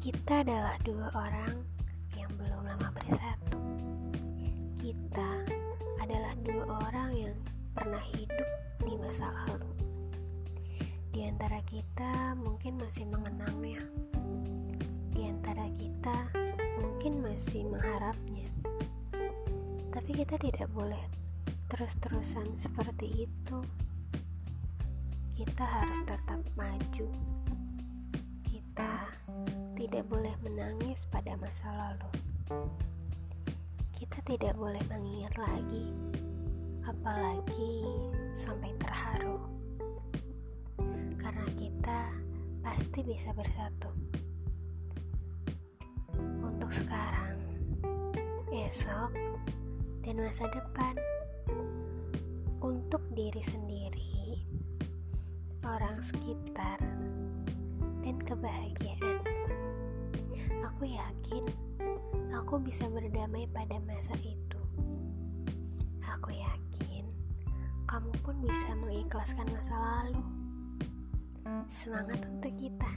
[0.00, 1.60] Kita adalah dua orang
[2.16, 3.60] yang belum lama bersatu.
[4.80, 5.44] Kita
[6.00, 7.36] adalah dua orang yang
[7.76, 8.48] pernah hidup
[8.80, 9.68] di masa lalu.
[11.12, 13.84] Di antara kita mungkin masih mengenangnya.
[15.12, 16.32] Di antara kita
[16.80, 18.48] mungkin masih mengharapnya.
[19.92, 21.04] Tapi kita tidak boleh
[21.68, 23.58] terus-terusan seperti itu.
[25.36, 27.12] Kita harus tetap maju
[29.90, 32.10] tidak boleh menangis pada masa lalu.
[33.90, 35.90] Kita tidak boleh mengingat lagi,
[36.86, 37.90] apalagi
[38.30, 39.42] sampai terharu,
[41.18, 42.06] karena kita
[42.62, 43.90] pasti bisa bersatu.
[46.38, 47.42] Untuk sekarang,
[48.54, 49.10] esok,
[50.06, 50.94] dan masa depan,
[52.62, 54.38] untuk diri sendiri,
[55.66, 56.78] orang sekitar,
[58.06, 59.19] dan kebahagiaan.
[60.80, 61.44] Aku yakin
[62.32, 64.56] aku bisa berdamai pada masa itu.
[66.00, 67.04] Aku yakin
[67.84, 70.24] kamu pun bisa mengikhlaskan masa lalu.
[71.68, 72.88] Semangat untuk kita!